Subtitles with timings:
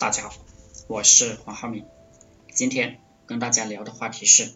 [0.00, 0.34] 大家好，
[0.86, 1.84] 我是黄浩明。
[2.54, 4.50] 今天跟大家聊的话题是：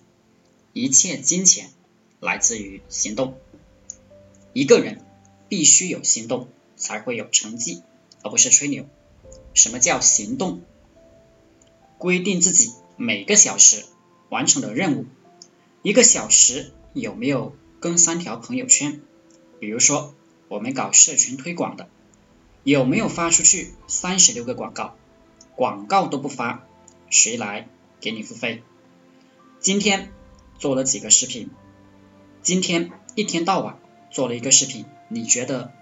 [0.72, 1.70] 一切金钱
[2.18, 3.36] 来自于行动。
[4.54, 5.04] 一个人
[5.50, 7.82] 必须有行动，才会有成绩，
[8.22, 8.86] 而不是吹牛。
[9.52, 10.62] 什么叫行动？
[11.98, 13.84] 规定自己每个小时
[14.30, 15.04] 完成的任务。
[15.82, 19.02] 一个小时有没有更三条朋友圈？
[19.60, 20.14] 比如说
[20.48, 21.90] 我们搞社群推广的，
[22.62, 24.96] 有没有发出去三十六个广告？
[25.56, 26.66] 广告都不发，
[27.10, 27.68] 谁来
[28.00, 28.62] 给你付费？
[29.60, 30.12] 今天
[30.58, 31.48] 做了几个视频？
[32.42, 33.78] 今天一天到晚
[34.10, 35.72] 做了一个视频，你觉得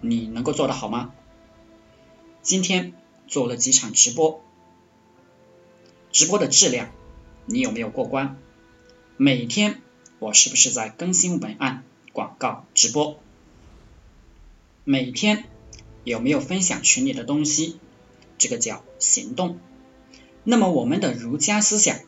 [0.00, 1.12] 你能够做得好吗？
[2.40, 2.94] 今天
[3.26, 4.42] 做了几场直播？
[6.10, 6.90] 直播的质量
[7.44, 8.38] 你有没有过关？
[9.18, 9.82] 每天
[10.18, 11.84] 我是不是在更新文案、
[12.14, 13.20] 广告、直播？
[14.84, 15.44] 每天
[16.04, 17.78] 有没有分享群里的东西？
[18.38, 19.58] 这个叫行动。
[20.44, 21.98] 那么我们的儒家思想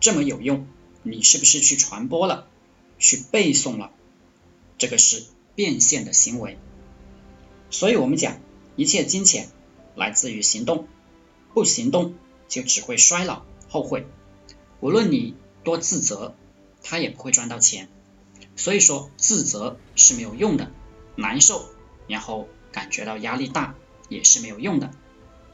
[0.00, 0.66] 这么有用，
[1.02, 2.46] 你是不是去传播了，
[2.98, 3.90] 去背诵了？
[4.78, 5.24] 这个是
[5.54, 6.56] 变现的行为。
[7.70, 8.40] 所以我们讲，
[8.76, 9.48] 一切金钱
[9.94, 10.86] 来自于行动，
[11.52, 12.14] 不行动
[12.48, 14.06] 就只会衰老后悔。
[14.80, 16.34] 无论你多自责，
[16.82, 17.88] 他也不会赚到钱。
[18.56, 20.70] 所以说自责是没有用的，
[21.16, 21.68] 难受，
[22.06, 23.74] 然后感觉到压力大
[24.08, 24.90] 也是没有用的。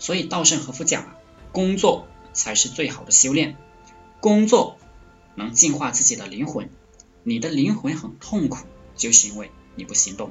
[0.04, 1.16] 所以稻盛和夫讲啊，
[1.50, 3.56] 工作才是最好的修炼，
[4.20, 4.76] 工作
[5.34, 6.68] 能净化自己的灵魂。
[7.22, 8.66] 你的灵魂很痛苦，
[8.96, 10.30] 就是因为你不行动。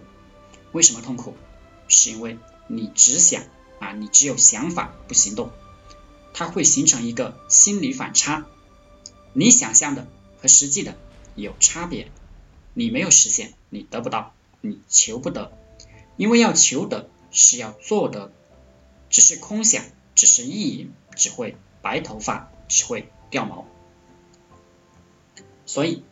[0.74, 1.36] 为什么痛苦？
[1.88, 3.46] 是因为你只想
[3.80, 5.50] 啊，你只有想法不行动，
[6.36, 8.46] 它会形成一个心理反差。
[9.34, 10.08] 你想象的
[10.40, 10.96] 和实际的
[11.34, 12.12] 有差别，
[12.76, 15.52] 你没有实现，你得不到，你求不得，
[16.16, 18.32] 因为要求得是要做得。
[19.14, 23.68] 只是空想，只是意淫，只会白头发，只会掉毛。
[25.68, 26.04] 所以，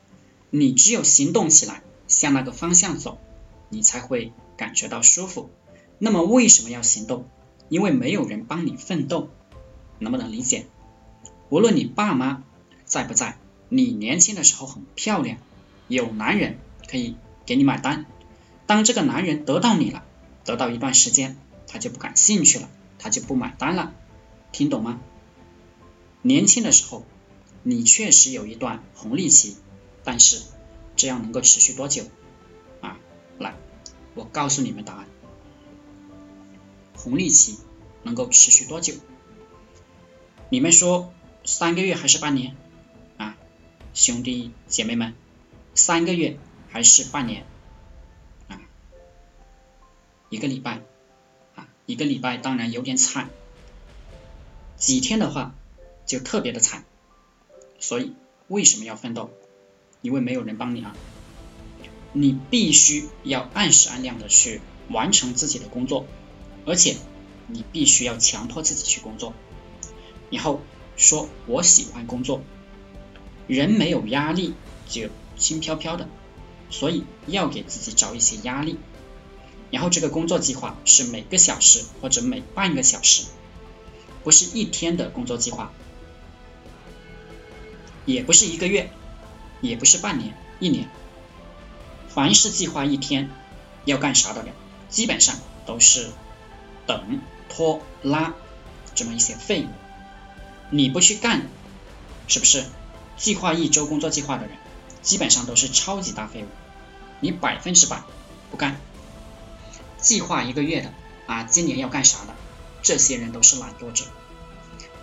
[0.52, 3.18] 你只有行动起来，向那个方向走，
[3.70, 5.50] 你才会感觉到舒服。
[5.98, 7.28] 那么，为什么要行动？
[7.70, 9.30] 因为没有人帮你奋斗，
[9.98, 10.68] 能不能理解？
[11.50, 12.44] 无论你爸妈
[12.86, 15.40] 在不在，你年轻的时候很漂亮，
[15.88, 17.16] 有男人可以
[17.48, 18.06] 给你买单。
[18.68, 20.04] 当这个男人得到你了，
[20.46, 21.36] 得到一段时间，
[21.66, 22.70] 他就不感兴趣了。
[23.04, 23.96] 他就不买单了，
[24.52, 25.02] 听懂吗？
[26.22, 27.04] 年轻的时候，
[27.64, 29.58] 你确实有一段红利期，
[30.04, 30.44] 但是
[30.96, 32.04] 这样能够持续多久？
[32.80, 33.00] 啊，
[33.40, 33.56] 来，
[34.14, 35.08] 我告诉你们答案。
[36.96, 37.58] 红利期
[38.04, 38.94] 能够持续多久？
[40.50, 41.12] 你们说
[41.44, 42.56] 三个月还是半年？
[43.18, 43.36] 啊，
[43.96, 45.16] 兄弟姐妹们，
[45.74, 46.38] 三个月
[46.70, 47.48] 还是半年？
[48.48, 48.62] 啊，
[50.30, 50.82] 一个礼拜。
[51.86, 53.30] 一个礼拜当然有点惨，
[54.78, 55.56] 几天的话
[56.06, 56.86] 就特别的惨，
[57.80, 58.14] 所以
[58.48, 59.32] 为什么要奋斗？
[60.02, 60.96] 因为没有人帮你啊，
[62.14, 66.06] 你必须要按时按量的去完成自己的工作，
[66.66, 66.98] 而且
[67.48, 69.34] 你必须要强迫自己去工作，
[70.30, 70.62] 然后
[70.98, 72.42] 说我喜欢工作，
[73.48, 74.54] 人没有压力
[74.88, 76.08] 就轻飘飘的，
[76.70, 78.78] 所以要给自己找一些压力。
[79.72, 83.24] 然后这个工作计划是每个小时或者每半个小时，
[84.24, 85.72] 不是一天的工作计划，
[88.06, 88.92] 也不是一个月，
[89.62, 90.90] 也不是半年、一年。
[92.10, 93.32] 凡是计划一天
[93.86, 94.50] 要干啥的了，
[94.90, 96.10] 基本上都是
[96.86, 98.34] 等、拖、拉
[98.94, 99.68] 这么一些废物。
[100.70, 101.48] 你不去干，
[102.28, 102.66] 是不是？
[103.18, 104.58] 计划一周工作计划的人，
[105.02, 106.48] 基本上都是超级大废物。
[107.22, 108.04] 你百分之百
[108.50, 108.76] 不干。
[110.02, 110.94] 计划一个月的
[111.28, 112.36] 啊，今年要干啥的？
[112.82, 114.06] 这些人都是懒惰者。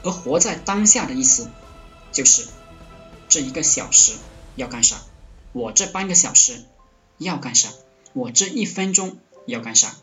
[0.03, 1.49] 而活在当下的意思，
[2.13, 2.47] 就是
[3.29, 4.13] 这一个小时
[4.57, 5.01] 要干啥？
[5.53, 6.65] 我这半个小时
[7.19, 7.71] 要干啥？
[8.13, 9.97] 我这一分钟要干啥？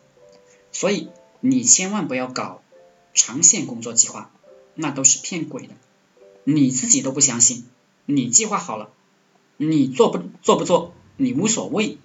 [0.71, 1.09] 所以
[1.41, 2.61] 你千万不要搞
[3.13, 4.31] 长线工作计划，
[4.73, 5.73] 那都是骗鬼的。
[6.43, 7.65] 你自己都不相信，
[8.05, 8.89] 你计划好了，
[9.57, 11.97] 你做不做不做你无所谓。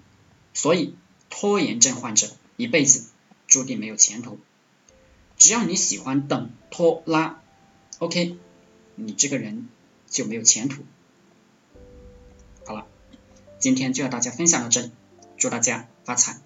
[0.53, 0.95] 所以
[1.29, 2.27] 拖延症患者。
[2.61, 3.07] 一辈子
[3.47, 4.37] 注定没有前途。
[5.35, 7.41] 只要你喜欢等拖拉
[7.97, 8.37] ，OK，
[8.93, 9.67] 你这个人
[10.07, 10.83] 就没有前途。
[12.63, 12.85] 好了，
[13.57, 14.91] 今天就和大家分享到这里，
[15.37, 16.39] 祝大家发财。